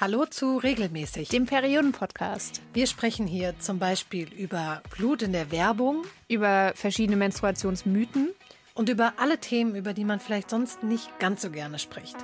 [0.00, 2.62] Hallo zu Regelmäßig, dem Perioden-Podcast.
[2.72, 8.28] Wir sprechen hier zum Beispiel über Blut in der Werbung, über verschiedene Menstruationsmythen
[8.74, 12.14] und über alle Themen, über die man vielleicht sonst nicht ganz so gerne spricht.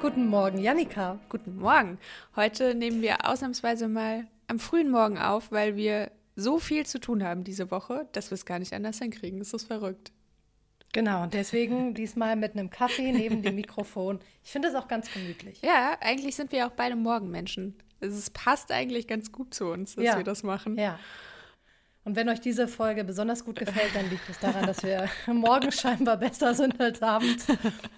[0.00, 1.18] Guten Morgen, Janika.
[1.28, 1.98] Guten Morgen.
[2.34, 7.22] Heute nehmen wir ausnahmsweise mal am frühen Morgen auf, weil wir so viel zu tun
[7.22, 9.42] haben diese Woche, dass wir es gar nicht anders hinkriegen.
[9.42, 10.10] Es ist verrückt.
[10.92, 14.20] Genau, und deswegen diesmal mit einem Kaffee neben dem Mikrofon.
[14.44, 15.60] Ich finde es auch ganz gemütlich.
[15.62, 17.74] Ja, eigentlich sind wir auch beide Morgenmenschen.
[18.00, 20.16] Es passt eigentlich ganz gut zu uns, dass ja.
[20.16, 20.76] wir das machen.
[20.76, 20.98] Ja.
[22.04, 25.80] Und wenn euch diese Folge besonders gut gefällt, dann liegt es daran, dass wir morgens
[25.80, 27.46] scheinbar besser sind als abends.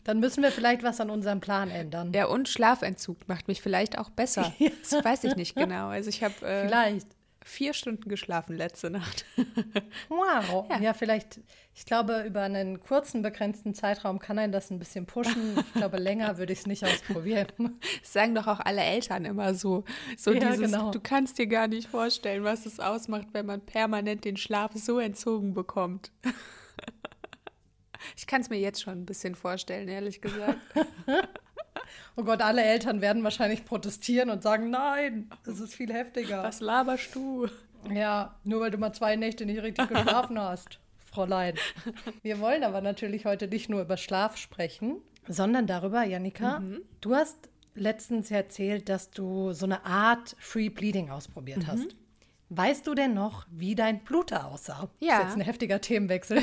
[0.05, 2.13] Dann müssen wir vielleicht was an unserem Plan ändern.
[2.13, 4.53] Ja, und Schlafentzug macht mich vielleicht auch besser.
[4.83, 5.89] Das weiß ich nicht genau.
[5.89, 7.07] Also ich habe äh, vielleicht
[7.47, 9.27] vier Stunden geschlafen letzte Nacht.
[10.09, 10.67] wow.
[10.71, 10.81] Ja.
[10.81, 10.95] ja.
[10.95, 11.41] vielleicht,
[11.75, 15.59] ich glaube, über einen kurzen, begrenzten Zeitraum kann einen das ein bisschen pushen.
[15.59, 17.47] Ich glaube, länger würde ich es nicht ausprobieren.
[18.01, 19.85] Das sagen doch auch alle Eltern immer so.
[20.17, 20.91] So ja, dieses, genau.
[20.91, 24.99] du kannst dir gar nicht vorstellen, was es ausmacht, wenn man permanent den Schlaf so
[24.99, 26.11] entzogen bekommt.
[28.17, 30.59] Ich kann es mir jetzt schon ein bisschen vorstellen, ehrlich gesagt.
[32.17, 36.43] Oh Gott, alle Eltern werden wahrscheinlich protestieren und sagen, nein, das ist viel heftiger.
[36.43, 37.49] Was laberst du?
[37.93, 41.55] Ja, nur weil du mal zwei Nächte nicht richtig geschlafen hast, Fräulein.
[42.23, 46.83] Wir wollen aber natürlich heute nicht nur über Schlaf sprechen, sondern darüber, Janika, mhm.
[47.01, 51.67] du hast letztens erzählt, dass du so eine Art Free Bleeding ausprobiert mhm.
[51.67, 51.97] hast.
[52.57, 54.89] Weißt du denn noch, wie dein Bluter aussah?
[55.01, 55.09] Ja.
[55.09, 56.41] Das ist jetzt ein heftiger Themenwechsel.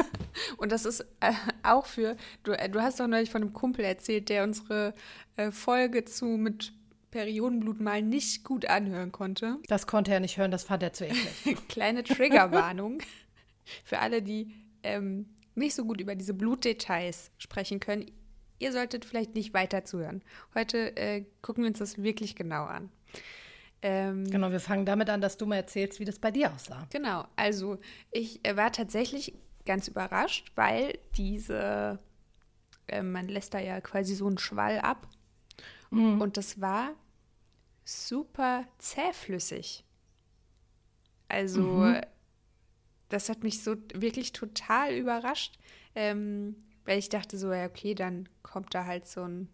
[0.56, 3.84] Und das ist äh, auch für, du, äh, du hast doch neulich von einem Kumpel
[3.84, 4.94] erzählt, der unsere
[5.36, 6.72] äh, Folge zu mit
[7.10, 9.56] Periodenblut mal nicht gut anhören konnte.
[9.66, 11.56] Das konnte er nicht hören, das fand er zu eklig.
[11.68, 12.98] Kleine Triggerwarnung
[13.84, 18.06] für alle, die ähm, nicht so gut über diese Blutdetails sprechen können.
[18.58, 20.22] Ihr solltet vielleicht nicht weiter zuhören.
[20.54, 22.90] Heute äh, gucken wir uns das wirklich genau an.
[23.80, 26.86] Ähm, genau, wir fangen damit an, dass du mal erzählst, wie das bei dir aussah.
[26.90, 27.78] Genau, also
[28.10, 29.34] ich äh, war tatsächlich
[29.64, 31.98] ganz überrascht, weil diese,
[32.88, 35.06] äh, man lässt da ja quasi so einen Schwall ab
[35.90, 36.20] mhm.
[36.20, 36.94] und das war
[37.84, 39.84] super zähflüssig.
[41.28, 42.00] Also mhm.
[43.10, 45.58] das hat mich so wirklich total überrascht,
[45.94, 49.48] ähm, weil ich dachte so, ja okay, dann kommt da halt so ein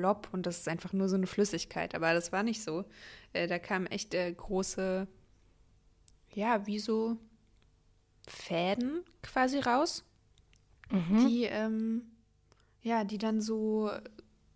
[0.00, 1.94] Blob und das ist einfach nur so eine Flüssigkeit.
[1.94, 2.84] Aber das war nicht so.
[3.32, 5.06] Äh, da kamen echt äh, große,
[6.32, 7.18] ja, wie so
[8.26, 10.04] Fäden quasi raus,
[10.90, 11.26] mhm.
[11.26, 12.02] die, ähm,
[12.82, 13.90] ja, die dann so,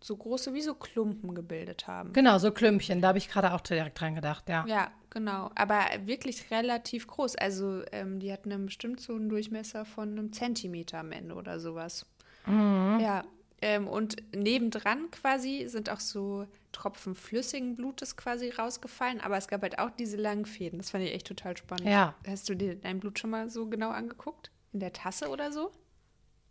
[0.00, 2.12] so große, wie so Klumpen gebildet haben.
[2.12, 3.02] Genau, so Klümpchen.
[3.02, 4.64] Da habe ich gerade auch direkt dran gedacht, ja.
[4.66, 5.50] Ja, genau.
[5.54, 7.36] Aber wirklich relativ groß.
[7.36, 11.60] Also ähm, die hatten dann bestimmt so einen Durchmesser von einem Zentimeter am Ende oder
[11.60, 12.06] sowas.
[12.46, 12.98] Mhm.
[13.00, 13.24] Ja,
[13.62, 19.62] ähm, und nebendran quasi sind auch so Tropfen flüssigen Blutes quasi rausgefallen, aber es gab
[19.62, 20.78] halt auch diese langen Fäden.
[20.78, 21.86] Das fand ich echt total spannend.
[21.86, 22.14] Ja.
[22.26, 24.50] Hast du dir dein Blut schon mal so genau angeguckt?
[24.72, 25.70] In der Tasse oder so?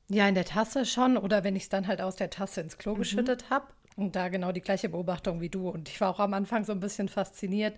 [0.09, 1.17] Ja, in der Tasse schon.
[1.17, 2.99] Oder wenn ich es dann halt aus der Tasse ins Klo mhm.
[2.99, 3.67] geschüttet habe.
[3.95, 5.69] Und da genau die gleiche Beobachtung wie du.
[5.69, 7.77] Und ich war auch am Anfang so ein bisschen fasziniert,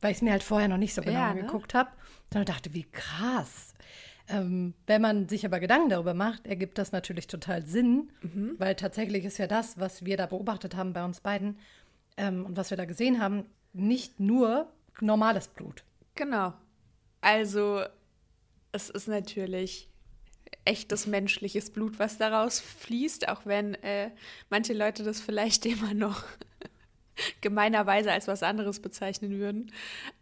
[0.00, 1.40] weil ich es mir halt vorher noch nicht so genau ja, ne?
[1.40, 1.90] angeguckt habe.
[2.30, 3.74] Dann dachte, wie krass.
[4.28, 8.56] Ähm, wenn man sich aber Gedanken darüber macht, ergibt das natürlich total Sinn, mhm.
[8.58, 11.58] weil tatsächlich ist ja das, was wir da beobachtet haben bei uns beiden
[12.16, 15.84] ähm, und was wir da gesehen haben, nicht nur normales Blut.
[16.14, 16.52] Genau.
[17.20, 17.82] Also
[18.72, 19.88] es ist natürlich
[20.64, 24.10] echtes menschliches Blut, was daraus fließt, auch wenn äh,
[24.50, 26.24] manche Leute das vielleicht immer noch
[27.40, 29.72] gemeinerweise als was anderes bezeichnen würden.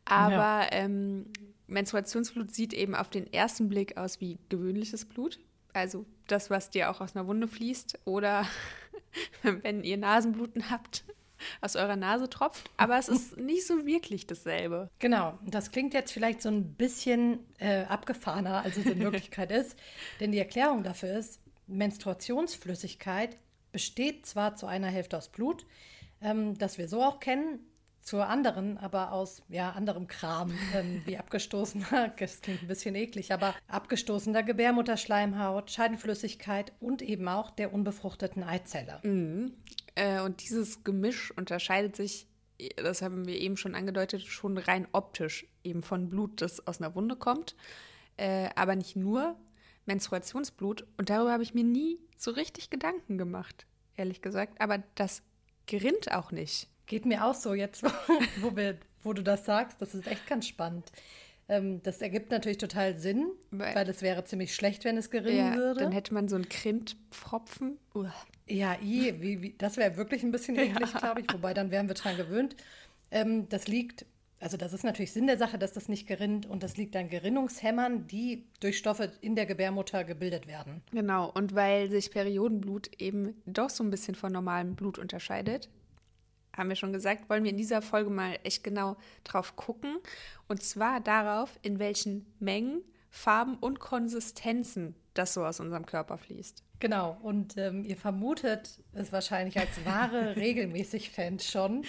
[0.05, 0.69] Aber ja.
[0.73, 1.27] ähm,
[1.67, 5.41] Menstruationsblut sieht eben auf den ersten Blick aus wie gewöhnliches Blut.
[5.73, 8.01] Also das, was dir auch aus einer Wunde fließt.
[8.05, 8.47] Oder
[9.43, 11.05] wenn ihr Nasenbluten habt,
[11.61, 12.71] aus eurer Nase tropft.
[12.77, 14.91] Aber es ist nicht so wirklich dasselbe.
[14.99, 15.39] Genau.
[15.45, 19.77] Das klingt jetzt vielleicht so ein bisschen äh, abgefahrener, als es in Wirklichkeit ist.
[20.21, 23.37] Denn die Erklärung dafür ist, Menstruationsflüssigkeit
[23.73, 25.67] besteht zwar zu einer Hälfte aus Blut,
[26.23, 27.61] ähm, das wir so auch kennen,
[28.07, 33.33] zur anderen, aber aus ja, anderem Kram, ähm, wie abgestoßener, das klingt ein bisschen eklig,
[33.33, 39.01] aber abgestoßener Gebärmutterschleimhaut, Scheidenflüssigkeit und eben auch der unbefruchteten Eizelle.
[39.03, 39.55] Mhm.
[39.97, 42.29] Äh, und dieses Gemisch unterscheidet sich,
[42.77, 46.95] das haben wir eben schon angedeutet, schon rein optisch eben von Blut, das aus einer
[46.95, 47.57] Wunde kommt,
[48.19, 49.37] äh, aber nicht nur
[49.85, 50.87] Menstruationsblut.
[50.97, 53.67] Und darüber habe ich mir nie so richtig Gedanken gemacht,
[53.97, 54.61] ehrlich gesagt.
[54.61, 55.23] Aber das
[55.67, 56.69] gerinnt auch nicht.
[56.87, 57.83] Geht mir auch so jetzt,
[58.41, 59.83] wo, wir, wo du das sagst.
[59.83, 60.91] Das ist echt ganz spannend.
[61.49, 65.53] Ähm, das ergibt natürlich total Sinn, weil, weil es wäre ziemlich schlecht, wenn es gerinnen
[65.53, 65.81] ja, würde.
[65.81, 67.79] Dann hätte man so einen Grindpfropfen.
[67.95, 68.07] Uh.
[68.49, 70.99] Ja, i, wie, wie, das wäre wirklich ein bisschen eklig, ja.
[70.99, 71.33] glaube ich.
[71.33, 72.57] Wobei, dann wären wir dran gewöhnt.
[73.13, 74.07] Ähm, das liegt,
[74.41, 76.47] also das ist natürlich Sinn der Sache, dass das nicht gerinnt.
[76.47, 80.83] Und das liegt an Gerinnungshämmern, die durch Stoffe in der Gebärmutter gebildet werden.
[80.91, 85.69] Genau, und weil sich Periodenblut eben doch so ein bisschen von normalem Blut unterscheidet,
[86.57, 89.99] haben wir schon gesagt, wollen wir in dieser Folge mal echt genau drauf gucken.
[90.49, 96.63] Und zwar darauf, in welchen Mengen, Farben und Konsistenzen das so aus unserem Körper fließt.
[96.79, 101.85] Genau, und ähm, ihr vermutet es wahrscheinlich als wahre regelmäßig Fans schon.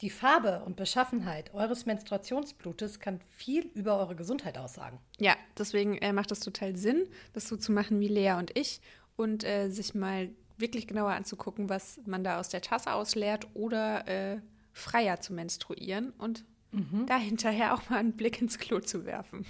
[0.00, 4.98] Die Farbe und Beschaffenheit eures Menstruationsblutes kann viel über eure Gesundheit aussagen.
[5.18, 8.80] Ja, deswegen äh, macht es total Sinn, das so zu machen wie Lea und ich
[9.16, 14.06] und äh, sich mal wirklich genauer anzugucken, was man da aus der Tasse ausleert oder
[14.06, 14.40] äh,
[14.72, 17.06] freier zu menstruieren und mhm.
[17.06, 19.46] dahinterher auch mal einen Blick ins Klo zu werfen.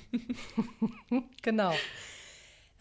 [1.42, 1.72] genau.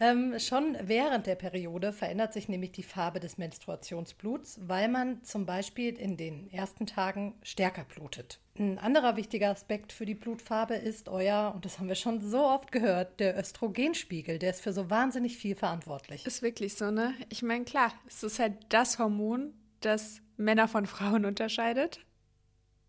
[0.00, 5.46] Ähm, schon während der Periode verändert sich nämlich die Farbe des Menstruationsbluts, weil man zum
[5.46, 8.40] Beispiel in den ersten Tagen stärker blutet.
[8.56, 12.44] Ein anderer wichtiger Aspekt für die Blutfarbe ist euer, und das haben wir schon so
[12.44, 14.38] oft gehört, der Östrogenspiegel.
[14.38, 16.24] Der ist für so wahnsinnig viel verantwortlich.
[16.24, 17.14] Ist wirklich so, ne?
[17.30, 22.00] Ich meine, klar, es ist halt das Hormon, das Männer von Frauen unterscheidet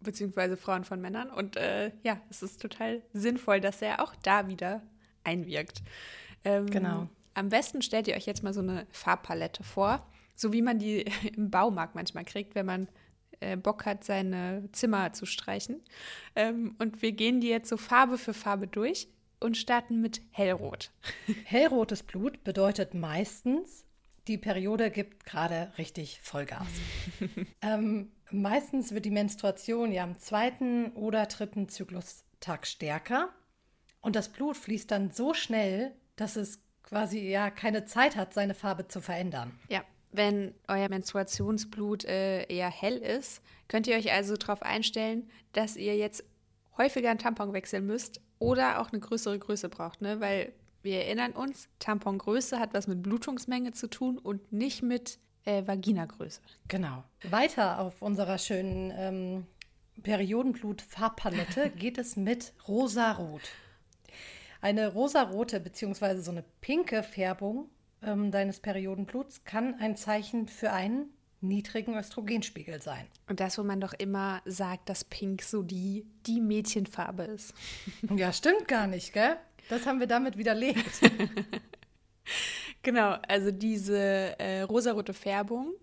[0.06, 1.30] beziehungsweise Frauen von Männern.
[1.30, 4.82] Und äh, ja, es ist total sinnvoll, dass er auch da wieder
[5.26, 5.82] einwirkt.
[6.46, 7.10] Ähm, genau.
[7.34, 11.02] Am besten stellt ihr euch jetzt mal so eine Farbpalette vor, so wie man die
[11.36, 12.88] im Baumarkt manchmal kriegt, wenn man
[13.40, 15.82] äh, Bock hat, seine Zimmer zu streichen.
[16.36, 19.08] Ähm, und wir gehen die jetzt so Farbe für Farbe durch
[19.40, 20.92] und starten mit hellrot.
[21.46, 23.86] Hellrotes Blut bedeutet meistens,
[24.28, 26.68] die Periode gibt gerade richtig Vollgas.
[27.62, 33.30] ähm, meistens wird die Menstruation ja am zweiten oder dritten Zyklustag stärker
[34.02, 38.54] und das Blut fließt dann so schnell, dass es quasi ja keine Zeit hat, seine
[38.54, 39.60] Farbe zu verändern.
[39.70, 39.84] Ja,
[40.18, 45.96] wenn euer Menstruationsblut äh, eher hell ist, könnt ihr euch also darauf einstellen, dass ihr
[45.96, 46.24] jetzt
[46.78, 50.20] häufiger einen Tampon wechseln müsst oder auch eine größere Größe braucht, ne?
[50.20, 55.66] Weil wir erinnern uns, Tampongröße hat was mit Blutungsmenge zu tun und nicht mit äh,
[55.66, 56.42] Vaginagröße.
[56.68, 57.04] Genau.
[57.24, 59.48] Weiter auf unserer schönen ähm,
[60.04, 63.42] Periodenblut-Farbpalette geht es mit rosa-rot.
[64.62, 66.20] Eine rosarote bzw.
[66.20, 67.70] so eine pinke Färbung
[68.04, 71.10] ähm, deines Periodenbluts kann ein Zeichen für einen
[71.42, 73.06] niedrigen Östrogenspiegel sein.
[73.28, 77.54] Und das, wo man doch immer sagt, dass Pink so die, die Mädchenfarbe ist.
[78.16, 79.38] Ja, stimmt gar nicht, gell?
[79.70, 81.02] Das haben wir damit widerlegt.
[82.84, 83.98] genau, also diese
[84.40, 85.74] äh, rosarote Färbung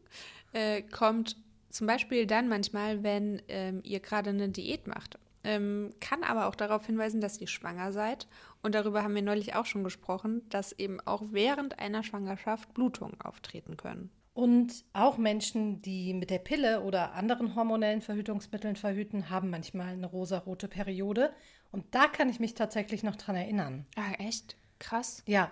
[0.52, 1.36] äh, kommt
[1.70, 5.18] zum Beispiel dann manchmal, wenn ähm, ihr gerade eine Diät macht.
[5.44, 8.28] Ähm, kann aber auch darauf hinweisen, dass ihr schwanger seid
[8.62, 13.20] und darüber haben wir neulich auch schon gesprochen, dass eben auch während einer Schwangerschaft Blutungen
[13.20, 14.10] auftreten können.
[14.34, 20.06] Und auch Menschen, die mit der Pille oder anderen hormonellen Verhütungsmitteln verhüten, haben manchmal eine
[20.06, 21.34] rosarote Periode.
[21.70, 23.86] Und da kann ich mich tatsächlich noch dran erinnern.
[23.96, 24.56] Ah, echt?
[24.78, 25.22] Krass.
[25.26, 25.50] Ja,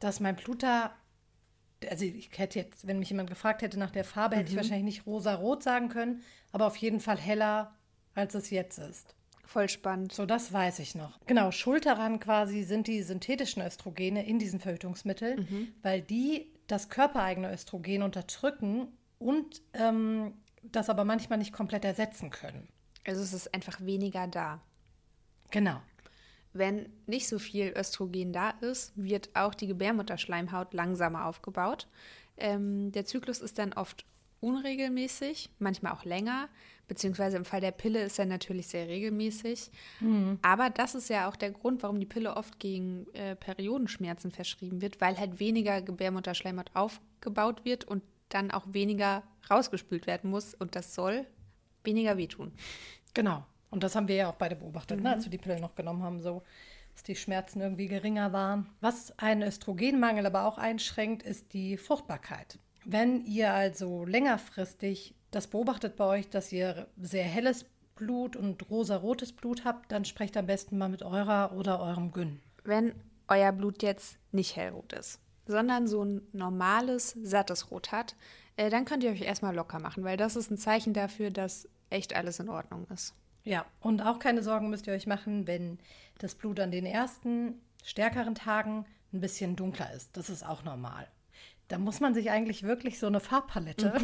[0.00, 0.94] dass mein Blut da,
[1.88, 4.40] also ich hätte jetzt, wenn mich jemand gefragt hätte nach der Farbe, mhm.
[4.40, 4.60] hätte ich mhm.
[4.60, 6.22] wahrscheinlich nicht rosarot sagen können,
[6.52, 7.74] aber auf jeden Fall heller,
[8.14, 9.14] als es jetzt ist.
[9.50, 10.12] Voll spannend.
[10.12, 11.18] So, das weiß ich noch.
[11.26, 15.68] Genau, schuld daran quasi sind die synthetischen Östrogene in diesen Verhütungsmitteln, mhm.
[15.82, 18.86] weil die das körpereigene Östrogen unterdrücken
[19.18, 22.68] und ähm, das aber manchmal nicht komplett ersetzen können.
[23.04, 24.60] Also es ist einfach weniger da.
[25.50, 25.80] Genau.
[26.52, 31.88] Wenn nicht so viel Östrogen da ist, wird auch die Gebärmutterschleimhaut langsamer aufgebaut.
[32.36, 34.04] Ähm, der Zyklus ist dann oft
[34.40, 36.48] unregelmäßig, manchmal auch länger,
[36.88, 39.70] beziehungsweise im Fall der Pille ist er natürlich sehr regelmäßig.
[40.00, 40.38] Mhm.
[40.42, 44.82] Aber das ist ja auch der Grund, warum die Pille oft gegen äh, Periodenschmerzen verschrieben
[44.82, 50.74] wird, weil halt weniger Gebärmutterschleimhaut aufgebaut wird und dann auch weniger rausgespült werden muss und
[50.74, 51.26] das soll
[51.84, 52.52] weniger wehtun.
[53.14, 53.44] Genau.
[53.70, 55.04] Und das haben wir ja auch beide beobachtet, mhm.
[55.04, 56.42] ne, als wir die Pille noch genommen haben, so
[56.92, 58.68] dass die Schmerzen irgendwie geringer waren.
[58.80, 62.58] Was einen Östrogenmangel aber auch einschränkt, ist die Fruchtbarkeit.
[62.84, 69.32] Wenn ihr also längerfristig das beobachtet bei euch, dass ihr sehr helles Blut und rosarotes
[69.32, 72.40] Blut habt, dann sprecht am besten mal mit eurer oder eurem Gyn.
[72.64, 72.94] Wenn
[73.28, 78.16] euer Blut jetzt nicht hellrot ist, sondern so ein normales, sattes Rot hat,
[78.56, 81.68] äh, dann könnt ihr euch erstmal locker machen, weil das ist ein Zeichen dafür, dass
[81.90, 83.14] echt alles in Ordnung ist.
[83.44, 85.78] Ja, und auch keine Sorgen müsst ihr euch machen, wenn
[86.18, 90.16] das Blut an den ersten stärkeren Tagen ein bisschen dunkler ist.
[90.16, 91.08] Das ist auch normal.
[91.70, 93.94] Da muss man sich eigentlich wirklich so eine Farbpalette.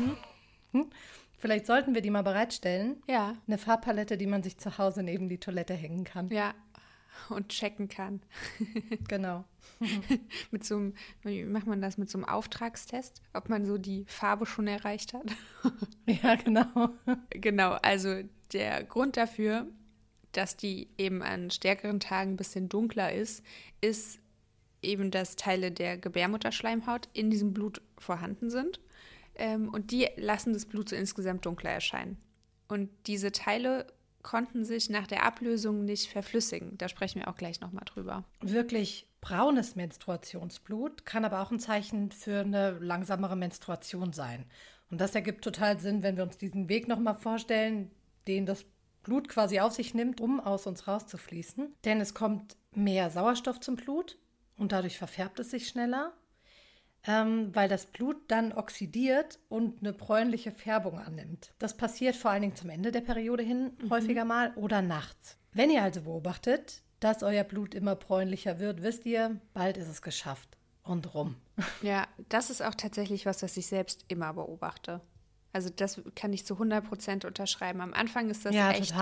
[0.73, 0.87] Mhm.
[1.38, 3.02] Vielleicht sollten wir die mal bereitstellen.
[3.08, 3.35] Ja.
[3.46, 6.28] Eine Farbpalette, die man sich zu Hause neben die Toilette hängen kann.
[6.28, 6.54] Ja,
[7.28, 8.20] und checken kann.
[9.08, 9.44] genau.
[10.52, 14.04] mit so einem, wie macht man das, mit so einem Auftragstest, ob man so die
[14.06, 15.26] Farbe schon erreicht hat.
[16.06, 16.90] ja, genau.
[17.30, 19.66] Genau, also der Grund dafür,
[20.30, 23.42] dass die eben an stärkeren Tagen ein bisschen dunkler ist,
[23.80, 24.20] ist
[24.87, 28.81] eben, dass Teile der Gebärmutterschleimhaut in diesem Blut vorhanden sind.
[29.35, 32.16] Ähm, und die lassen das Blut so insgesamt dunkler erscheinen.
[32.69, 33.87] Und diese Teile
[34.23, 36.76] konnten sich nach der Ablösung nicht verflüssigen.
[36.78, 38.25] Da sprechen wir auch gleich nochmal drüber.
[38.40, 44.47] Wirklich braunes Menstruationsblut kann aber auch ein Zeichen für eine langsamere Menstruation sein.
[44.90, 47.90] Und das ergibt total Sinn, wenn wir uns diesen Weg nochmal vorstellen,
[48.26, 48.64] den das
[49.05, 51.75] Blut quasi auf sich nimmt, um aus uns rauszufließen.
[51.85, 54.19] Denn es kommt mehr Sauerstoff zum Blut
[54.57, 56.13] und dadurch verfärbt es sich schneller
[57.07, 61.53] ähm, weil das Blut dann oxidiert und eine bräunliche Färbung annimmt.
[61.59, 63.91] Das passiert vor allen Dingen zum Ende der Periode hin mhm.
[63.91, 65.39] häufiger mal oder nachts.
[65.53, 70.03] Wenn ihr also beobachtet, dass euer Blut immer bräunlicher wird, wisst ihr, bald ist es
[70.03, 71.37] geschafft und rum.
[71.83, 75.01] Ja, das ist auch tatsächlich was, was ich selbst immer beobachte.
[75.53, 77.81] Also das kann ich zu 100 Prozent unterschreiben.
[77.81, 78.95] Am Anfang ist das ja, echt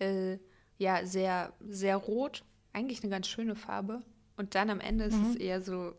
[0.00, 0.38] äh,
[0.76, 2.44] ja, sehr, sehr rot.
[2.74, 4.02] Eigentlich eine ganz schöne Farbe.
[4.36, 5.30] Und dann am Ende ist mhm.
[5.30, 5.94] es eher so,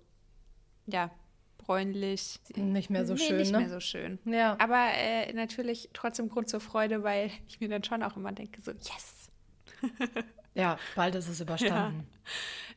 [0.87, 1.11] ja,
[1.57, 2.39] bräunlich.
[2.55, 3.37] Nicht mehr so nee, schön.
[3.37, 3.59] Nicht ne?
[3.59, 4.19] mehr so schön.
[4.25, 4.57] Ja.
[4.59, 8.61] Aber äh, natürlich trotzdem Grund zur Freude, weil ich mir dann schon auch immer denke,
[8.61, 9.31] so, yes!
[10.53, 12.07] ja, bald ist es überstanden.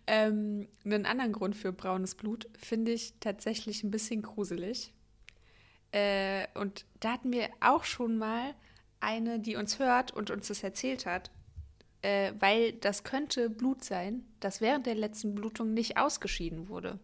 [0.06, 0.26] Ja.
[0.26, 4.94] Ähm, einen anderen Grund für braunes Blut finde ich tatsächlich ein bisschen gruselig.
[5.92, 8.54] Äh, und da hatten wir auch schon mal
[9.00, 11.30] eine, die uns hört und uns das erzählt hat.
[12.02, 16.98] Äh, weil das könnte Blut sein, das während der letzten Blutung nicht ausgeschieden wurde.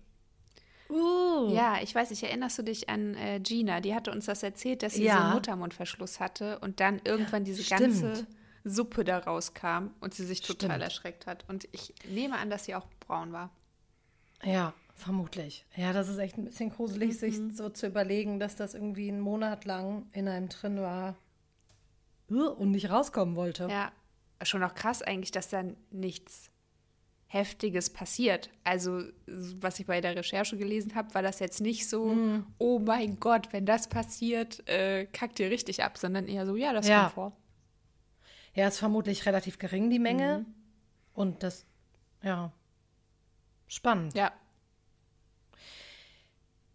[0.88, 1.52] Uh.
[1.52, 3.80] Ja, ich weiß, ich erinnerst du dich an äh, Gina?
[3.80, 5.16] Die hatte uns das erzählt, dass sie ja.
[5.16, 7.80] so einen Muttermundverschluss hatte und dann irgendwann diese Stimmt.
[7.80, 8.26] ganze
[8.64, 10.82] Suppe da rauskam und sie sich total Stimmt.
[10.84, 11.44] erschreckt hat.
[11.48, 13.50] Und ich nehme an, dass sie auch braun war.
[14.42, 15.64] Ja, vermutlich.
[15.74, 17.18] Ja, das ist echt ein bisschen gruselig, mhm.
[17.18, 21.16] sich so zu überlegen, dass das irgendwie einen Monat lang in einem drin war
[22.28, 23.68] und nicht rauskommen wollte.
[23.68, 23.92] Ja,
[24.42, 26.50] schon auch krass eigentlich, dass da nichts
[27.26, 28.48] Heftiges passiert.
[28.62, 32.46] Also, was ich bei der Recherche gelesen habe, war das jetzt nicht so, mm.
[32.58, 36.72] oh mein Gott, wenn das passiert, äh, kackt ihr richtig ab, sondern eher so, ja,
[36.72, 37.00] das ja.
[37.00, 37.36] kommt vor.
[38.54, 40.40] Ja, ist vermutlich relativ gering, die Menge.
[40.46, 40.54] Mhm.
[41.12, 41.66] Und das,
[42.22, 42.52] ja,
[43.66, 44.14] spannend.
[44.14, 44.32] Ja,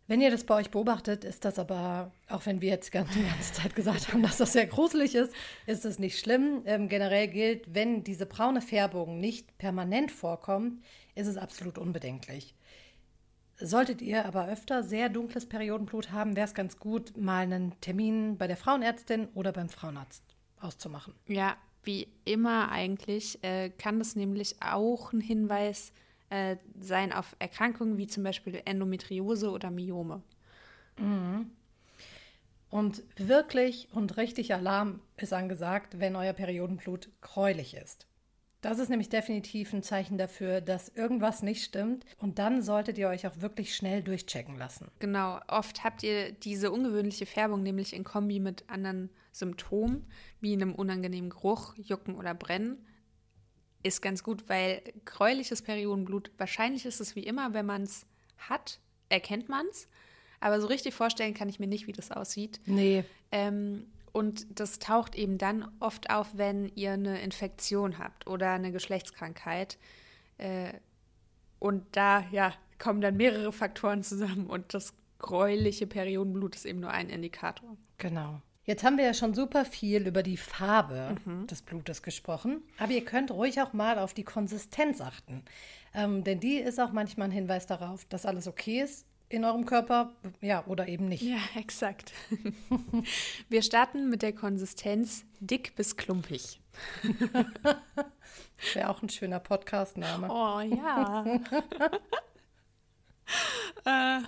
[0.10, 3.20] wenn ihr das bei euch beobachtet, ist das aber, auch wenn wir jetzt die ganze
[3.54, 5.32] Zeit gesagt haben, dass das sehr gruselig ist,
[5.68, 6.64] ist es nicht schlimm.
[6.66, 12.56] Ähm, generell gilt, wenn diese braune Färbung nicht permanent vorkommt, ist es absolut unbedenklich.
[13.58, 18.36] Solltet ihr aber öfter sehr dunkles Periodenblut haben, wäre es ganz gut, mal einen Termin
[18.38, 20.24] bei der Frauenärztin oder beim Frauenarzt
[20.60, 21.14] auszumachen.
[21.28, 27.36] Ja, wie immer eigentlich äh, kann das nämlich auch ein Hinweis sein, äh, sein auf
[27.40, 30.22] Erkrankungen wie zum Beispiel Endometriose oder Myome.
[30.98, 31.52] Mhm.
[32.70, 38.06] Und wirklich und richtig Alarm ist angesagt, wenn euer Periodenblut gräulich ist.
[38.62, 42.06] Das ist nämlich definitiv ein Zeichen dafür, dass irgendwas nicht stimmt.
[42.18, 44.92] Und dann solltet ihr euch auch wirklich schnell durchchecken lassen.
[45.00, 50.06] Genau, oft habt ihr diese ungewöhnliche Färbung nämlich in Kombi mit anderen Symptomen,
[50.42, 52.86] wie einem unangenehmen Geruch, Jucken oder Brennen
[53.84, 58.06] ist ganz gut, weil gräuliches Periodenblut, wahrscheinlich ist es wie immer, wenn man es
[58.38, 59.88] hat, erkennt man es.
[60.40, 62.60] Aber so richtig vorstellen kann ich mir nicht, wie das aussieht.
[62.66, 63.04] Nee.
[63.32, 68.72] Ähm, und das taucht eben dann oft auf, wenn ihr eine Infektion habt oder eine
[68.72, 69.78] Geschlechtskrankheit.
[70.38, 70.74] Äh,
[71.60, 76.92] und da, ja, kommen dann mehrere Faktoren zusammen und das gräuliche Periodenblut ist eben nur
[76.92, 77.78] ein Indikator.
[77.98, 78.42] Genau.
[78.70, 81.48] Jetzt haben wir ja schon super viel über die Farbe mhm.
[81.48, 85.42] des Blutes gesprochen, aber ihr könnt ruhig auch mal auf die Konsistenz achten.
[85.96, 89.66] Ähm, denn die ist auch manchmal ein Hinweis darauf, dass alles okay ist in eurem
[89.66, 91.24] Körper, ja, oder eben nicht.
[91.24, 92.14] Ja, exakt.
[93.50, 96.62] wir starten mit der Konsistenz dick bis klumpig.
[98.76, 100.28] Wäre auch ein schöner Podcast-Name.
[100.30, 101.26] Oh ja.
[103.86, 104.22] äh,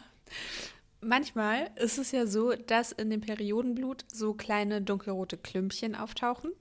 [1.02, 6.52] Manchmal ist es ja so, dass in dem Periodenblut so kleine dunkelrote Klümpchen auftauchen.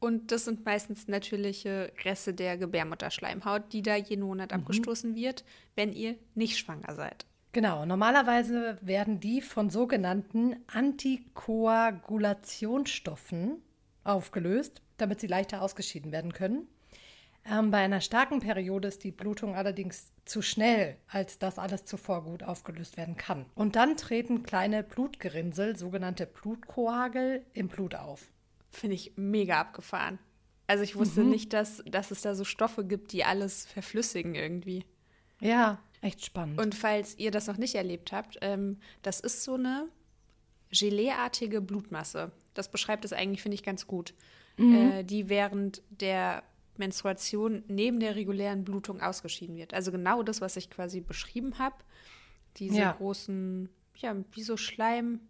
[0.00, 4.58] Und das sind meistens natürliche Reste der Gebärmutterschleimhaut, die da jeden Monat mhm.
[4.58, 7.24] abgestoßen wird, wenn ihr nicht schwanger seid.
[7.52, 13.62] Genau, normalerweise werden die von sogenannten Antikoagulationsstoffen
[14.04, 16.68] aufgelöst, damit sie leichter ausgeschieden werden können.
[17.48, 22.24] Ähm, bei einer starken Periode ist die Blutung allerdings zu schnell, als dass alles zuvor
[22.24, 23.46] gut aufgelöst werden kann.
[23.54, 28.22] Und dann treten kleine Blutgerinnsel, sogenannte Blutkoagel, im Blut auf.
[28.70, 30.18] Finde ich mega abgefahren.
[30.66, 31.30] Also ich wusste mhm.
[31.30, 34.84] nicht, dass, dass es da so Stoffe gibt, die alles verflüssigen irgendwie.
[35.40, 36.60] Ja, echt spannend.
[36.60, 39.88] Und falls ihr das noch nicht erlebt habt, ähm, das ist so eine
[40.70, 42.32] Geleeartige Blutmasse.
[42.54, 44.14] Das beschreibt es eigentlich, finde ich, ganz gut.
[44.56, 44.74] Mhm.
[44.74, 46.42] Äh, die während der
[46.78, 49.74] Menstruation neben der regulären Blutung ausgeschieden wird.
[49.74, 51.76] Also genau das, was ich quasi beschrieben habe.
[52.56, 52.92] Diese ja.
[52.92, 55.20] großen, ja, wie so Schleimteile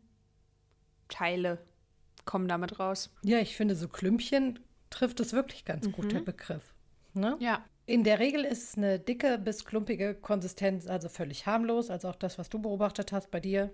[2.24, 3.12] kommen damit raus.
[3.22, 4.58] Ja, ich finde, so Klümpchen
[4.90, 5.92] trifft es wirklich ganz mhm.
[5.92, 6.74] gut, der Begriff.
[7.14, 7.36] Ne?
[7.40, 7.64] Ja.
[7.86, 11.88] In der Regel ist eine dicke bis klumpige Konsistenz also völlig harmlos.
[11.88, 13.72] Also auch das, was du beobachtet hast bei dir,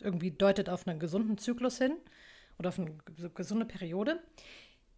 [0.00, 1.96] irgendwie deutet auf einen gesunden Zyklus hin
[2.58, 2.96] oder auf eine
[3.34, 4.22] gesunde Periode.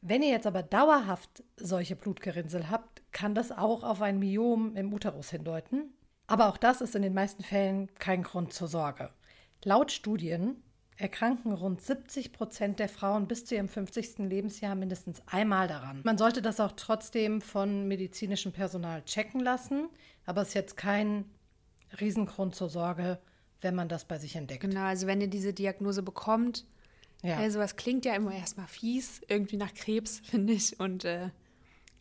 [0.01, 4.93] Wenn ihr jetzt aber dauerhaft solche Blutgerinnsel habt, kann das auch auf ein Myom im
[4.93, 5.93] Uterus hindeuten.
[6.27, 9.11] Aber auch das ist in den meisten Fällen kein Grund zur Sorge.
[9.65, 10.63] Laut Studien
[10.97, 14.19] erkranken rund 70 Prozent der Frauen bis zu ihrem 50.
[14.19, 16.03] Lebensjahr mindestens einmal daran.
[16.05, 19.89] Man sollte das auch trotzdem von medizinischem Personal checken lassen,
[20.27, 21.25] aber es ist jetzt kein
[22.01, 23.19] Riesengrund zur Sorge,
[23.61, 24.61] wenn man das bei sich entdeckt.
[24.61, 26.67] Genau, also wenn ihr diese Diagnose bekommt,
[27.23, 27.37] ja.
[27.37, 30.79] Also was klingt ja immer erstmal fies, irgendwie nach Krebs, finde ich.
[30.79, 31.31] Und äh,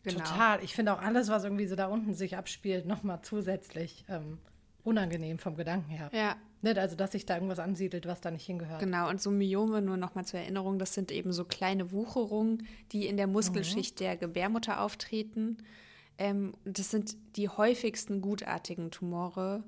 [0.02, 0.18] genau.
[0.18, 0.62] Total.
[0.62, 4.38] Ich finde auch alles, was irgendwie so da unten sich abspielt, nochmal zusätzlich ähm,
[4.84, 6.10] unangenehm vom Gedanken her.
[6.12, 6.36] Ja.
[6.60, 6.78] Nicht?
[6.78, 8.80] Also, dass sich da irgendwas ansiedelt, was da nicht hingehört.
[8.80, 13.06] Genau, und so Myome, nur nochmal zur Erinnerung, das sind eben so kleine Wucherungen, die
[13.06, 14.04] in der Muskelschicht mhm.
[14.04, 15.58] der Gebärmutter auftreten.
[16.18, 19.62] Ähm, das sind die häufigsten gutartigen Tumore,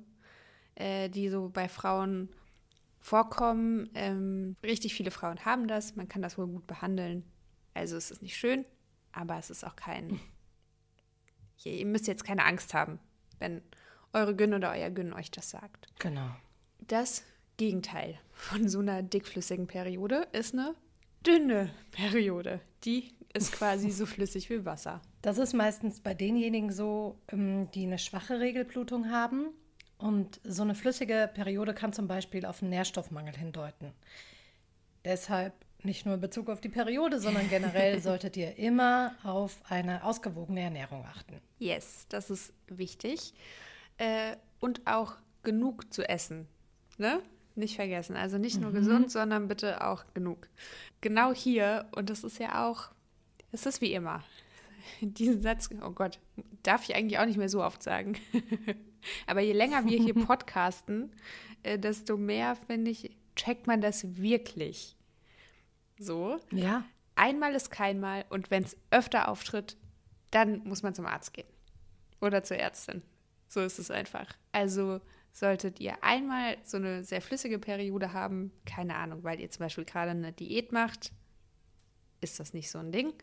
[0.75, 2.27] äh, die so bei Frauen
[3.01, 3.89] vorkommen.
[3.95, 5.95] Ähm, richtig viele Frauen haben das.
[5.95, 7.25] Man kann das wohl gut behandeln.
[7.73, 8.65] Also es ist nicht schön,
[9.11, 10.19] aber es ist auch kein.
[11.63, 12.99] Ihr müsst jetzt keine Angst haben,
[13.39, 13.61] wenn
[14.13, 15.87] eure Gyn oder euer Gyn euch das sagt.
[15.99, 16.29] Genau.
[16.79, 17.23] Das
[17.57, 20.75] Gegenteil von so einer dickflüssigen Periode ist eine
[21.25, 22.61] dünne Periode.
[22.83, 25.01] Die ist quasi so flüssig wie Wasser.
[25.21, 29.53] Das ist meistens bei denjenigen so, ähm, die eine schwache Regelblutung haben
[30.01, 33.91] und so eine flüssige Periode kann zum Beispiel auf einen Nährstoffmangel hindeuten.
[35.05, 40.03] Deshalb nicht nur in Bezug auf die Periode, sondern generell solltet ihr immer auf eine
[40.03, 41.41] ausgewogene Ernährung achten.
[41.59, 43.33] Yes, das ist wichtig.
[43.97, 46.47] Äh, und auch genug zu essen.
[46.97, 47.21] Ne?
[47.55, 48.15] Nicht vergessen.
[48.15, 48.75] Also nicht nur mhm.
[48.75, 50.47] gesund, sondern bitte auch genug.
[51.01, 52.89] Genau hier, und das ist ja auch,
[53.51, 54.23] es ist wie immer.
[55.01, 56.19] Diesen Satz, oh Gott,
[56.63, 58.17] darf ich eigentlich auch nicht mehr so oft sagen.
[59.27, 61.11] Aber je länger wir hier podcasten,
[61.63, 64.95] äh, desto mehr, finde ich, checkt man das wirklich.
[65.97, 66.39] So.
[66.51, 66.85] Ja.
[67.15, 69.77] Einmal ist kein Mal und wenn es öfter auftritt,
[70.31, 71.47] dann muss man zum Arzt gehen.
[72.21, 73.01] Oder zur Ärztin.
[73.47, 74.27] So ist es einfach.
[74.51, 75.01] Also
[75.33, 79.85] solltet ihr einmal so eine sehr flüssige Periode haben, keine Ahnung, weil ihr zum Beispiel
[79.85, 81.11] gerade eine Diät macht,
[82.21, 83.13] ist das nicht so ein Ding.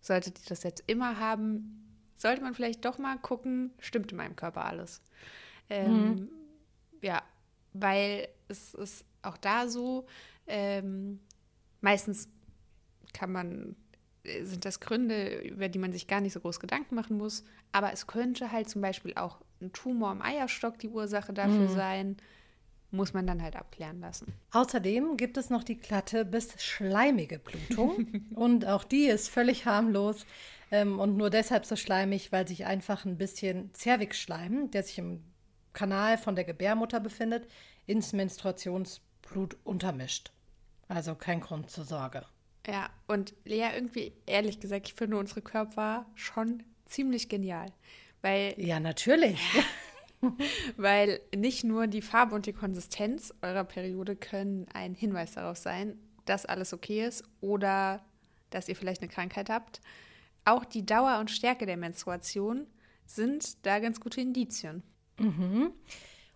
[0.00, 1.84] Solltet ihr das jetzt immer haben,
[2.16, 5.02] sollte man vielleicht doch mal gucken, stimmt in meinem Körper alles.
[5.70, 6.28] Ähm, mhm.
[7.00, 7.22] Ja,
[7.72, 10.06] weil es ist auch da so,
[10.46, 11.20] ähm,
[11.80, 12.28] meistens
[13.12, 13.76] kann man,
[14.24, 17.92] sind das Gründe, über die man sich gar nicht so groß Gedanken machen muss, aber
[17.92, 21.74] es könnte halt zum Beispiel auch ein Tumor im Eierstock die Ursache dafür mhm.
[21.74, 22.16] sein
[22.90, 24.32] muss man dann halt abklären lassen.
[24.52, 30.26] Außerdem gibt es noch die glatte bis schleimige Blutung und auch die ist völlig harmlos
[30.70, 35.22] ähm, und nur deshalb so schleimig, weil sich einfach ein bisschen Zervixschleim, der sich im
[35.72, 37.46] Kanal von der Gebärmutter befindet,
[37.86, 40.32] ins Menstruationsblut untermischt.
[40.88, 42.24] Also kein Grund zur Sorge.
[42.66, 47.72] Ja, und Lea, irgendwie, ehrlich gesagt, ich finde unsere Körper schon ziemlich genial.
[48.20, 48.54] Weil.
[48.58, 49.40] Ja, natürlich.
[50.76, 55.98] weil nicht nur die Farbe und die Konsistenz eurer Periode können ein Hinweis darauf sein,
[56.24, 58.04] dass alles okay ist oder
[58.50, 59.80] dass ihr vielleicht eine Krankheit habt,
[60.44, 62.66] auch die Dauer und Stärke der Menstruation
[63.06, 64.82] sind da ganz gute Indizien.
[65.18, 65.72] Mhm.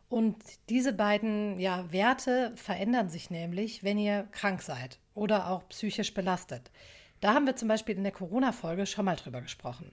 [0.09, 0.37] Und
[0.69, 6.71] diese beiden ja, Werte verändern sich nämlich, wenn ihr krank seid oder auch psychisch belastet.
[7.21, 9.93] Da haben wir zum Beispiel in der Corona-Folge schon mal drüber gesprochen.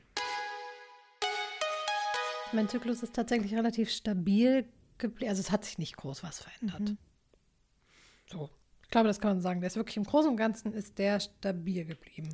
[2.52, 4.66] Mein Zyklus ist tatsächlich relativ stabil
[4.98, 5.30] geblieben.
[5.30, 6.82] Also es hat sich nicht groß was verändert.
[6.82, 6.98] Mhm.
[8.30, 8.50] So.
[8.84, 9.62] Ich glaube, das kann man sagen.
[9.62, 12.30] Der ist wirklich im Großen und Ganzen ist der stabil geblieben.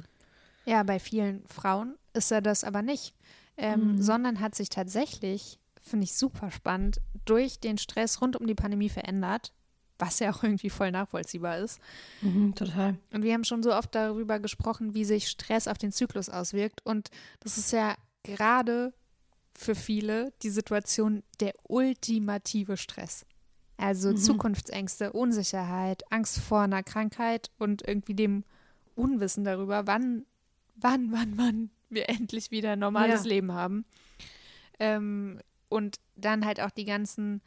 [0.65, 3.13] Ja, bei vielen Frauen ist er das aber nicht,
[3.57, 4.01] ähm, mhm.
[4.01, 8.89] sondern hat sich tatsächlich, finde ich super spannend, durch den Stress rund um die Pandemie
[8.89, 9.51] verändert,
[9.99, 11.79] was ja auch irgendwie voll nachvollziehbar ist.
[12.21, 12.97] Mhm, total.
[13.13, 16.85] Und wir haben schon so oft darüber gesprochen, wie sich Stress auf den Zyklus auswirkt.
[16.85, 17.09] Und
[17.41, 18.93] das ist ja gerade
[19.57, 23.25] für viele die Situation der ultimative Stress.
[23.77, 24.17] Also mhm.
[24.17, 28.43] Zukunftsängste, Unsicherheit, Angst vor einer Krankheit und irgendwie dem
[28.95, 30.25] Unwissen darüber, wann
[30.75, 33.29] wann, wann, wann wir endlich wieder ein normales ja.
[33.29, 33.85] Leben haben.
[34.79, 35.39] Ähm,
[35.69, 37.41] und dann halt auch die ganzen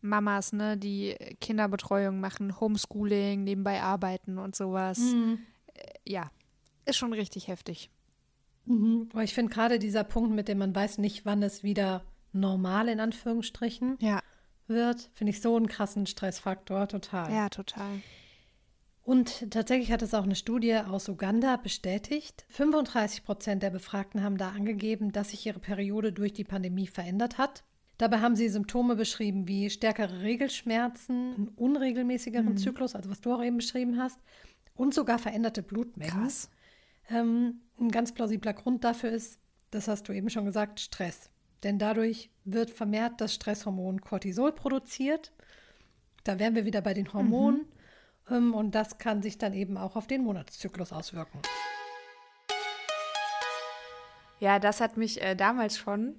[0.00, 4.98] Mamas, ne, die Kinderbetreuung machen, Homeschooling, nebenbei arbeiten und sowas.
[4.98, 5.38] Mhm.
[5.74, 6.30] Äh, ja,
[6.84, 7.90] ist schon richtig heftig.
[8.64, 9.08] Mhm.
[9.12, 12.88] Aber ich finde gerade dieser Punkt, mit dem man weiß nicht, wann es wieder normal
[12.88, 14.20] in Anführungsstrichen ja.
[14.66, 17.32] wird, finde ich so einen krassen Stressfaktor, total.
[17.32, 18.00] Ja, total.
[19.04, 22.44] Und tatsächlich hat es auch eine Studie aus Uganda bestätigt.
[22.50, 27.36] 35 Prozent der Befragten haben da angegeben, dass sich ihre Periode durch die Pandemie verändert
[27.36, 27.64] hat.
[27.98, 32.56] Dabei haben sie Symptome beschrieben wie stärkere Regelschmerzen, einen unregelmäßigeren mhm.
[32.56, 34.20] Zyklus, also was du auch eben beschrieben hast,
[34.74, 36.12] und sogar veränderte Blutmengen.
[36.12, 36.48] Krass.
[37.12, 39.38] Ähm, ein ganz plausibler Grund dafür ist,
[39.70, 41.30] das hast du eben schon gesagt, Stress.
[41.62, 45.32] Denn dadurch wird vermehrt das Stresshormon Cortisol produziert.
[46.24, 47.66] Da wären wir wieder bei den Hormonen.
[48.28, 48.34] Mhm.
[48.34, 51.40] Ähm, und das kann sich dann eben auch auf den Monatszyklus auswirken.
[54.40, 56.16] Ja, das hat mich äh, damals schon,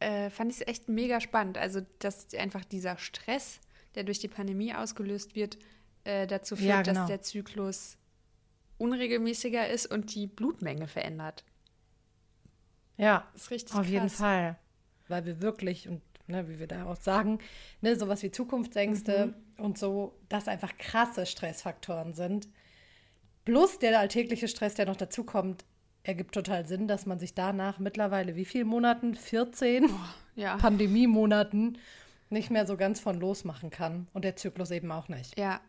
[0.00, 1.58] äh, fand ich es echt mega spannend.
[1.58, 3.60] Also, dass einfach dieser Stress,
[3.94, 5.58] der durch die Pandemie ausgelöst wird,
[6.04, 7.00] äh, dazu führt, ja, genau.
[7.00, 7.98] dass der Zyklus
[8.84, 11.44] unregelmäßiger ist und die Blutmenge verändert.
[12.96, 13.90] Ja, ist richtig auf krass.
[13.90, 14.56] jeden Fall.
[15.08, 17.38] Weil wir wirklich, und ne, wie wir da auch sagen,
[17.80, 19.64] ne, sowas wie Zukunftsängste mhm.
[19.64, 22.48] und so, das einfach krasse Stressfaktoren sind.
[23.44, 25.64] Plus der alltägliche Stress, der noch dazukommt,
[26.02, 29.14] ergibt total Sinn, dass man sich danach mittlerweile wie viele Monaten?
[29.14, 29.90] 14 oh,
[30.36, 30.56] ja.
[30.56, 31.78] Pandemiemonaten
[32.30, 34.08] nicht mehr so ganz von losmachen kann.
[34.12, 35.38] Und der Zyklus eben auch nicht.
[35.38, 35.60] Ja,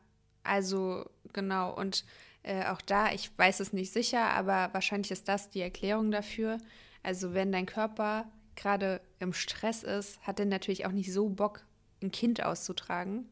[0.43, 1.73] also genau.
[1.73, 2.05] Und
[2.45, 6.59] äh, auch da, ich weiß es nicht sicher, aber wahrscheinlich ist das die Erklärung dafür.
[7.01, 11.65] Also wenn dein Körper gerade im Stress ist, hat er natürlich auch nicht so Bock,
[12.03, 13.27] ein Kind auszutragen,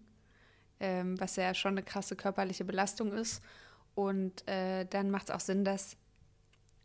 [0.80, 3.44] ähm, was ja schon eine krasse körperliche Belastung ist.
[3.94, 5.96] Und äh, dann macht es auch Sinn, dass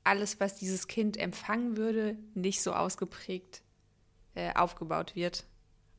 [0.04, 3.62] alles, was dieses Kind empfangen würde, nicht so ausgeprägt
[4.34, 5.46] äh, aufgebaut wird.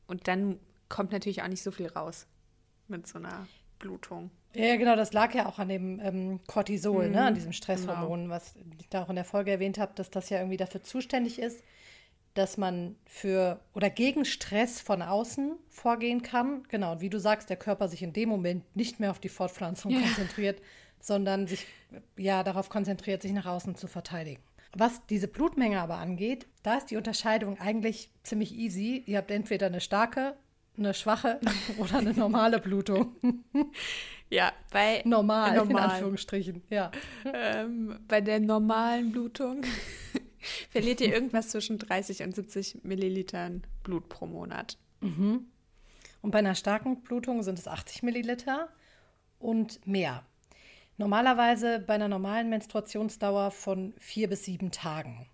[0.06, 2.28] Und dann kommt natürlich auch nicht so viel raus
[2.86, 3.48] mit so einer
[3.80, 4.30] Blutung.
[4.54, 8.22] Ja, genau, das lag ja auch an dem ähm, Cortisol, mhm, ne, an diesem Stresshormon,
[8.22, 8.34] genau.
[8.34, 11.38] was ich da auch in der Folge erwähnt habe, dass das ja irgendwie dafür zuständig
[11.38, 11.62] ist,
[12.34, 16.64] dass man für oder gegen Stress von außen vorgehen kann.
[16.68, 19.28] Genau, und wie du sagst, der Körper sich in dem Moment nicht mehr auf die
[19.28, 20.00] Fortpflanzung ja.
[20.00, 20.60] konzentriert,
[21.00, 21.66] sondern sich
[22.16, 24.42] ja darauf konzentriert, sich nach außen zu verteidigen.
[24.76, 29.02] Was diese Blutmenge aber angeht, da ist die Unterscheidung eigentlich ziemlich easy.
[29.06, 30.36] Ihr habt entweder eine starke,
[30.80, 31.40] eine schwache
[31.78, 33.16] oder eine normale Blutung.
[34.32, 35.70] Ja, bei normal, normal.
[35.70, 36.92] in Anführungsstrichen, ja.
[37.24, 39.64] Ähm, bei der normalen Blutung
[40.70, 44.78] verliert ihr irgendwas zwischen 30 und 70 Millilitern Blut pro Monat.
[45.00, 45.46] Mhm.
[46.22, 48.68] Und bei einer starken Blutung sind es 80 Milliliter
[49.40, 50.24] und mehr.
[50.96, 55.26] Normalerweise bei einer normalen Menstruationsdauer von vier bis sieben Tagen.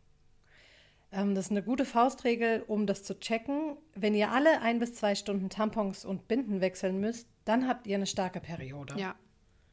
[1.17, 3.77] Ähm, das ist eine gute Faustregel, um das zu checken.
[3.95, 7.97] Wenn ihr alle ein bis zwei Stunden Tampons und Binden wechseln müsst, dann habt ihr
[7.97, 8.95] eine starke Periode.
[8.99, 9.15] Ja,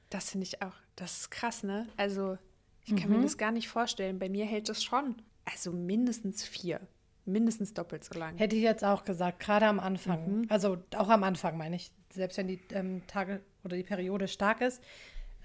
[0.09, 0.75] das finde ich auch.
[0.95, 1.87] Das ist krass, ne?
[1.97, 2.37] Also
[2.85, 3.17] ich kann mhm.
[3.17, 4.19] mir das gar nicht vorstellen.
[4.19, 5.15] Bei mir hält das schon.
[5.45, 6.79] Also mindestens vier.
[7.25, 8.37] Mindestens doppelt so lang.
[8.37, 10.41] Hätte ich jetzt auch gesagt, gerade am Anfang.
[10.41, 10.45] Mhm.
[10.49, 11.91] Also auch am Anfang meine ich.
[12.11, 14.81] Selbst wenn die ähm, Tage oder die Periode stark ist.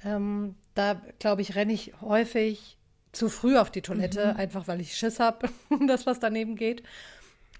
[0.05, 2.78] Ähm, da, glaube ich, renne ich häufig
[3.13, 4.41] zu früh auf die Toilette, mhm.
[4.41, 5.49] einfach weil ich Schiss habe,
[5.87, 6.83] das, was daneben geht.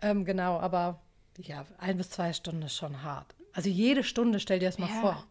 [0.03, 1.01] Ähm, genau, aber
[1.39, 3.35] ja, ein bis zwei Stunden ist schon hart.
[3.53, 5.01] Also jede Stunde, stell dir das mal ja.
[5.01, 5.27] vor.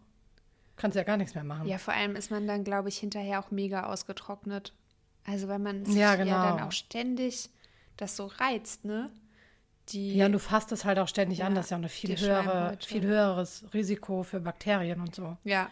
[0.76, 1.68] Kannst ja gar nichts mehr machen.
[1.68, 4.74] Ja, vor allem ist man dann, glaube ich, hinterher auch mega ausgetrocknet.
[5.26, 6.32] Also weil man sich ja, genau.
[6.32, 7.50] ja dann auch ständig
[7.98, 9.10] das so reizt, ne?
[9.90, 11.56] Die, ja, und du fasst es halt auch ständig ja, an.
[11.56, 15.38] Das ist ja auch ein viel, höhere, viel höheres Risiko für Bakterien und so.
[15.46, 15.70] Ja.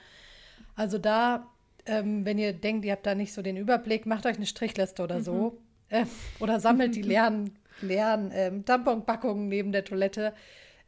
[0.75, 1.47] Also da,
[1.85, 5.03] ähm, wenn ihr denkt, ihr habt da nicht so den Überblick, macht euch eine Strichliste
[5.03, 5.23] oder mhm.
[5.23, 5.57] so.
[5.89, 6.05] Äh,
[6.39, 10.33] oder sammelt die leeren, leeren ähm, Tamponpackungen neben der Toilette,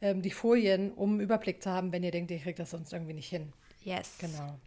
[0.00, 2.92] ähm, die Folien, um einen Überblick zu haben, wenn ihr denkt, ihr kriegt das sonst
[2.92, 3.52] irgendwie nicht hin.
[3.82, 4.16] Yes.
[4.18, 4.58] Genau.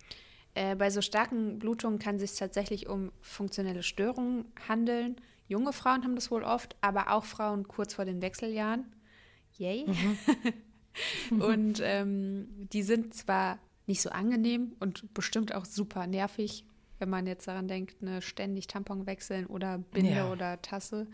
[0.53, 5.15] Äh, bei so starken Blutungen kann es sich tatsächlich um funktionelle Störungen handeln.
[5.47, 8.85] Junge Frauen haben das wohl oft, aber auch Frauen kurz vor den Wechseljahren.
[9.57, 9.85] Yay.
[9.85, 11.41] Mhm.
[11.41, 16.65] und ähm, die sind zwar nicht so angenehm und bestimmt auch super nervig,
[16.99, 20.31] wenn man jetzt daran denkt, ne, ständig Tampon wechseln oder Binde ja.
[20.31, 21.07] oder Tasse.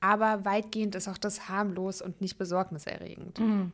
[0.00, 3.38] Aber weitgehend ist auch das harmlos und nicht besorgniserregend.
[3.38, 3.72] Mhm.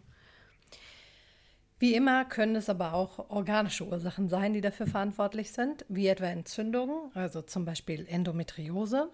[1.79, 6.27] Wie immer können es aber auch organische Ursachen sein, die dafür verantwortlich sind, wie etwa
[6.27, 9.11] Entzündungen, also zum Beispiel Endometriose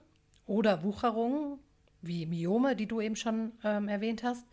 [0.46, 1.58] oder Wucherungen,
[2.00, 4.46] wie Myome, die du eben schon ähm, erwähnt hast.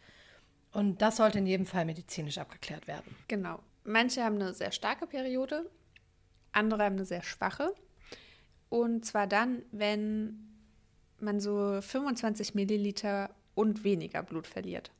[0.73, 3.15] Und das sollte in jedem Fall medizinisch abgeklärt werden.
[3.27, 3.59] Genau.
[3.83, 5.69] Manche haben eine sehr starke Periode,
[6.51, 7.73] andere haben eine sehr schwache.
[8.69, 10.47] Und zwar dann, wenn
[11.19, 14.91] man so 25 Milliliter und weniger Blut verliert.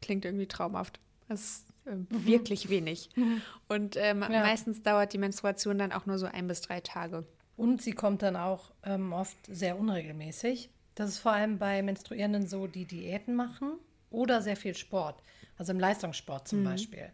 [0.00, 1.00] Klingt irgendwie traumhaft.
[1.28, 2.06] Das ist äh, mhm.
[2.10, 3.10] wirklich wenig.
[3.16, 3.42] Mhm.
[3.68, 4.42] Und ähm, ja.
[4.42, 7.24] meistens dauert die Menstruation dann auch nur so ein bis drei Tage.
[7.56, 10.70] Und sie kommt dann auch ähm, oft sehr unregelmäßig.
[10.94, 13.74] Das ist vor allem bei Menstruierenden so, die Diäten machen
[14.10, 15.22] oder sehr viel Sport.
[15.56, 16.64] Also im Leistungssport zum mhm.
[16.64, 17.12] Beispiel.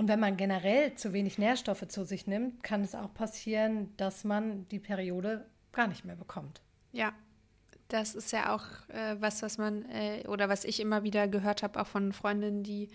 [0.00, 4.24] Und wenn man generell zu wenig Nährstoffe zu sich nimmt, kann es auch passieren, dass
[4.24, 6.62] man die Periode gar nicht mehr bekommt.
[6.90, 7.12] Ja,
[7.88, 11.62] das ist ja auch äh, was, was man äh, oder was ich immer wieder gehört
[11.62, 12.88] habe, auch von Freundinnen, die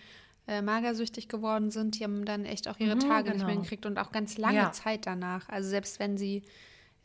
[0.47, 3.35] äh, magersüchtig geworden sind, die haben dann echt auch ihre mhm, Tage genau.
[3.35, 3.61] nicht mehr genau.
[3.61, 4.71] gekriegt und auch ganz lange ja.
[4.71, 5.47] Zeit danach.
[5.47, 6.41] Also selbst wenn sie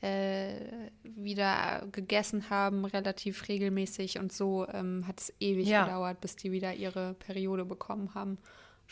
[0.00, 0.54] äh,
[1.02, 5.84] wieder gegessen haben, relativ regelmäßig und so, ähm, hat es ewig ja.
[5.84, 8.38] gedauert, bis die wieder ihre Periode bekommen haben.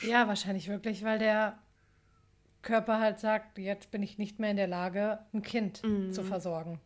[0.03, 1.59] Ja, wahrscheinlich wirklich, weil der
[2.63, 6.13] Körper halt sagt, jetzt bin ich nicht mehr in der Lage, ein Kind mhm.
[6.13, 6.81] zu versorgen.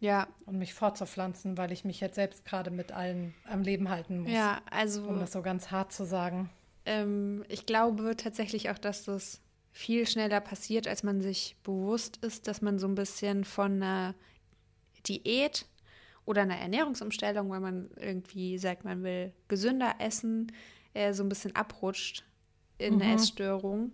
[0.00, 0.28] Ja.
[0.46, 4.32] Und mich fortzupflanzen, weil ich mich jetzt selbst gerade mit allen am Leben halten muss.
[4.32, 5.06] Ja, also.
[5.06, 6.50] Um das so ganz hart zu sagen.
[6.84, 9.40] Ähm, ich glaube tatsächlich auch, dass das
[9.72, 14.14] viel schneller passiert, als man sich bewusst ist, dass man so ein bisschen von einer
[15.06, 15.66] Diät
[16.24, 20.52] oder einer Ernährungsumstellung, weil man irgendwie sagt, man will gesünder essen,
[20.94, 22.24] äh, so ein bisschen abrutscht
[22.78, 23.02] in mhm.
[23.02, 23.92] eine Essstörung.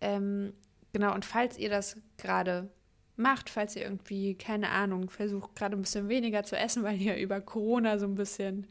[0.00, 0.52] Ähm,
[0.92, 2.68] genau, und falls ihr das gerade
[3.16, 7.16] macht, falls ihr irgendwie, keine Ahnung, versucht gerade ein bisschen weniger zu essen, weil ihr
[7.16, 8.66] über Corona so ein bisschen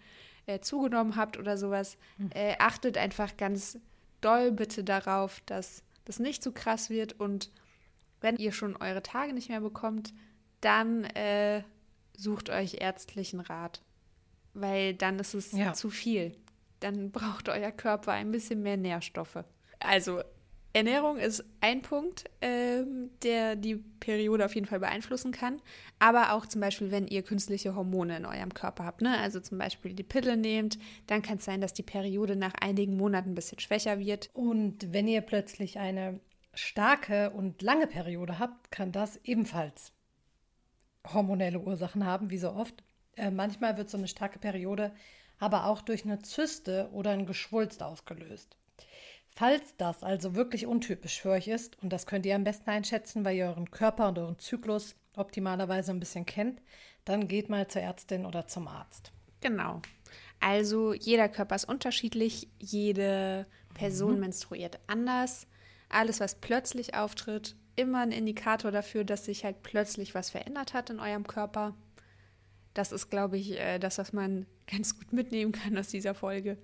[0.46, 2.32] äh, zugenommen habt oder sowas, mhm.
[2.34, 3.80] äh, achtet einfach ganz
[4.22, 7.52] doll bitte darauf, dass das nicht zu krass wird und
[8.22, 10.14] wenn ihr schon eure Tage nicht mehr bekommt,
[10.62, 11.64] dann äh,
[12.18, 13.82] sucht euch ärztlichen Rat,
[14.54, 15.74] weil dann ist es ja.
[15.74, 16.36] zu viel.
[16.80, 19.44] Dann braucht euer Körper ein bisschen mehr Nährstoffe.
[19.80, 20.22] Also
[20.72, 25.62] Ernährung ist ein Punkt, ähm, der die Periode auf jeden Fall beeinflussen kann.
[25.98, 29.18] Aber auch zum Beispiel, wenn ihr künstliche Hormone in eurem Körper habt, ne?
[29.18, 32.98] also zum Beispiel die Pille nehmt, dann kann es sein, dass die Periode nach einigen
[32.98, 34.30] Monaten ein bisschen schwächer wird.
[34.34, 36.20] Und wenn ihr plötzlich eine
[36.54, 39.92] starke und lange Periode habt, kann das ebenfalls
[41.08, 42.84] hormonelle Ursachen haben, wie so oft.
[43.16, 44.94] Äh, manchmal wird so eine starke Periode
[45.40, 48.56] aber auch durch eine Zyste oder ein Geschwulst ausgelöst.
[49.36, 53.24] Falls das also wirklich untypisch für euch ist, und das könnt ihr am besten einschätzen,
[53.24, 56.62] weil ihr euren Körper und euren Zyklus optimalerweise ein bisschen kennt,
[57.06, 59.12] dann geht mal zur Ärztin oder zum Arzt.
[59.42, 59.82] Genau.
[60.40, 64.20] Also jeder Körper ist unterschiedlich, jede Person mhm.
[64.22, 65.48] menstruiert anders.
[65.90, 70.90] Alles, was plötzlich auftritt, immer ein Indikator dafür, dass sich halt plötzlich was verändert hat
[70.90, 71.76] in eurem Körper.
[72.74, 76.58] Das ist, glaube ich, äh, das, was man ganz gut mitnehmen kann aus dieser Folge.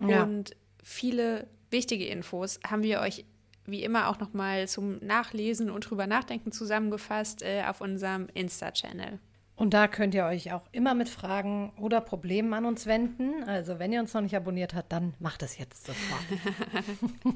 [0.00, 0.22] Ja.
[0.22, 3.24] Und viele wichtige Infos haben wir euch
[3.64, 9.18] wie immer auch nochmal zum Nachlesen und drüber nachdenken zusammengefasst äh, auf unserem Insta-Channel.
[9.56, 13.42] Und da könnt ihr euch auch immer mit Fragen oder Problemen an uns wenden.
[13.44, 16.22] Also wenn ihr uns noch nicht abonniert habt, dann macht es jetzt sofort.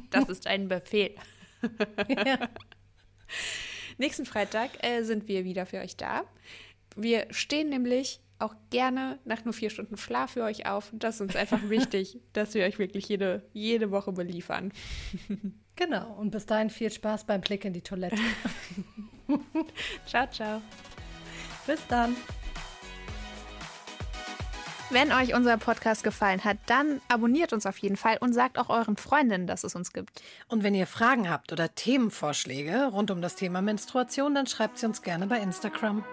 [0.10, 1.14] das ist ein Befehl.
[2.08, 2.48] ja.
[3.96, 6.24] Nächsten Freitag äh, sind wir wieder für euch da.
[6.94, 10.90] Wir stehen nämlich auch gerne nach nur vier Stunden Schlaf für euch auf.
[10.92, 14.72] Das ist uns einfach wichtig, dass wir euch wirklich jede, jede Woche beliefern.
[15.76, 18.20] Genau, und bis dahin viel Spaß beim Blick in die Toilette.
[20.06, 20.60] ciao, ciao.
[21.66, 22.14] Bis dann.
[24.90, 28.68] Wenn euch unser Podcast gefallen hat, dann abonniert uns auf jeden Fall und sagt auch
[28.68, 30.20] euren Freundinnen, dass es uns gibt.
[30.48, 34.86] Und wenn ihr Fragen habt oder Themenvorschläge rund um das Thema Menstruation, dann schreibt sie
[34.86, 36.04] uns gerne bei Instagram.